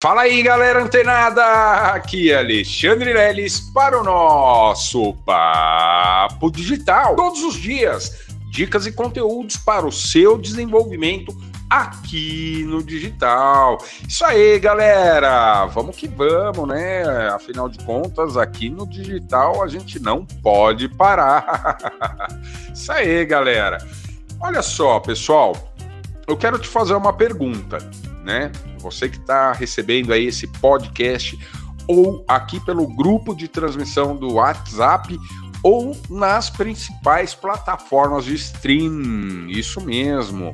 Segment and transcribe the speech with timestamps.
[0.00, 1.42] Fala aí, galera antenada!
[1.92, 7.16] Aqui é Alexandre Leles para o nosso Papo Digital.
[7.16, 11.36] Todos os dias, dicas e conteúdos para o seu desenvolvimento
[11.68, 13.78] aqui no digital.
[14.06, 15.66] Isso aí, galera!
[15.66, 17.02] Vamos que vamos, né?
[17.30, 21.76] Afinal de contas, aqui no digital a gente não pode parar.
[22.72, 23.78] Isso aí, galera.
[24.40, 25.56] Olha só, pessoal,
[26.28, 27.78] eu quero te fazer uma pergunta
[28.28, 28.52] né?
[28.78, 31.38] Você que está recebendo aí esse podcast
[31.86, 35.18] ou aqui pelo grupo de transmissão do WhatsApp
[35.62, 39.48] ou nas principais plataformas de stream.
[39.48, 40.52] Isso mesmo.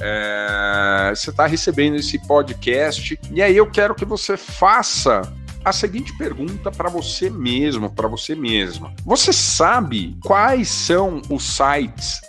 [0.00, 5.22] É, você está recebendo esse podcast e aí eu quero que você faça
[5.64, 8.92] a seguinte pergunta para você mesmo, para você mesma.
[9.04, 12.20] Você sabe quais são os sites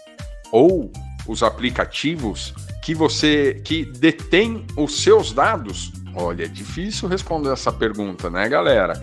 [0.51, 0.91] ou
[1.27, 5.91] os aplicativos que você que detém os seus dados?
[6.13, 9.01] Olha, é difícil responder essa pergunta, né, galera?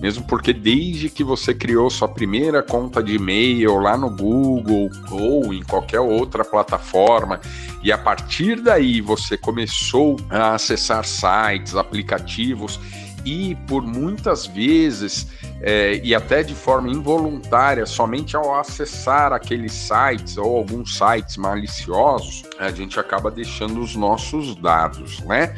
[0.00, 5.54] Mesmo porque desde que você criou sua primeira conta de e-mail lá no Google ou
[5.54, 7.40] em qualquer outra plataforma,
[7.82, 12.78] e a partir daí você começou a acessar sites, aplicativos
[13.24, 15.28] e por muitas vezes
[15.64, 22.42] é, e até de forma involuntária, somente ao acessar aqueles sites ou alguns sites maliciosos,
[22.58, 25.56] a gente acaba deixando os nossos dados, né?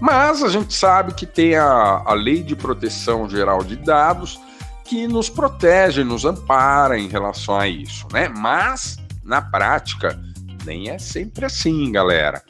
[0.00, 4.40] Mas a gente sabe que tem a, a lei de proteção geral de dados
[4.84, 8.28] que nos protege, nos ampara em relação a isso, né?
[8.28, 10.20] Mas na prática
[10.64, 12.42] nem é sempre assim, galera.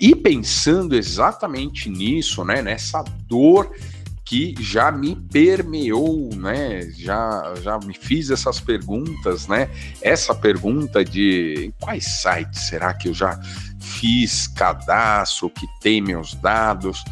[0.00, 3.70] E pensando exatamente nisso, né, nessa dor
[4.30, 6.88] que já me permeou, né?
[6.96, 9.68] Já, já me fiz essas perguntas, né?
[10.00, 13.40] Essa pergunta de quais sites será que eu já
[13.80, 17.02] fiz cadastro, que tem meus dados?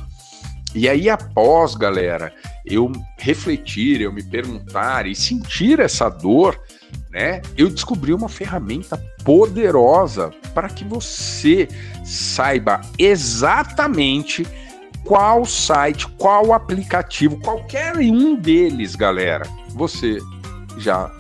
[0.73, 2.33] E aí, após, galera,
[2.65, 6.57] eu refletir, eu me perguntar e sentir essa dor,
[7.11, 7.43] né?
[7.57, 11.67] Eu descobri uma ferramenta poderosa para que você
[12.05, 14.47] saiba exatamente
[15.09, 20.19] qual site, qual aplicativo, qualquer um deles, galera, você
[20.77, 21.11] já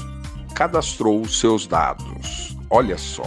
[0.54, 2.54] cadastrou os seus dados.
[2.68, 3.24] Olha só.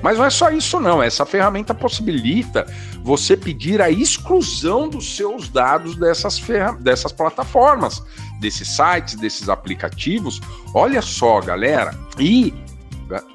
[0.00, 2.72] Mas não é só isso não, essa ferramenta possibilita
[3.02, 6.40] você pedir a exclusão dos seus dados dessas,
[6.78, 8.00] dessas plataformas,
[8.40, 10.40] desses sites, desses aplicativos.
[10.72, 11.92] Olha só, galera.
[12.16, 12.54] E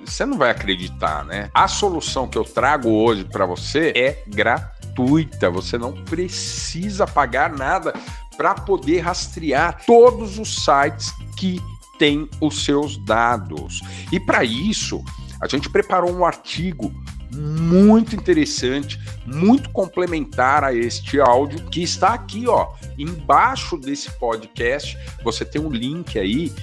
[0.06, 1.50] você não vai acreditar, né?
[1.54, 7.52] A solução que eu trago hoje para você é gratuita gratuita, você não precisa pagar
[7.52, 7.94] nada
[8.38, 11.60] para poder rastrear todos os sites que
[11.98, 13.82] têm os seus dados.
[14.12, 15.04] E para isso,
[15.42, 16.92] a gente preparou um artigo
[17.34, 24.98] muito interessante, muito complementar a este áudio que está aqui, ó, embaixo desse podcast.
[25.24, 26.54] Você tem um link aí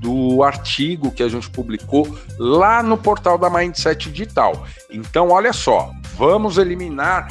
[0.00, 2.06] do artigo que a gente publicou
[2.38, 4.66] lá no portal da Mindset Digital.
[4.90, 7.28] Então, olha só, vamos eliminar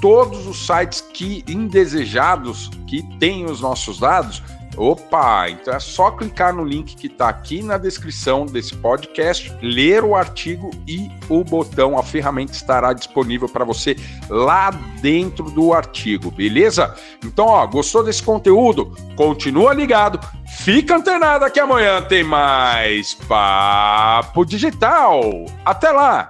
[0.00, 4.42] todos os sites que indesejados que têm os nossos dados.
[4.76, 10.04] Opa, então é só clicar no link que está aqui na descrição desse podcast, ler
[10.04, 13.96] o artigo e o botão, a ferramenta estará disponível para você
[14.28, 14.70] lá
[15.00, 16.94] dentro do artigo, beleza?
[17.24, 18.94] Então, ó, gostou desse conteúdo?
[19.16, 25.22] Continua ligado, fica antenado que amanhã tem mais Papo Digital.
[25.64, 26.24] Até lá!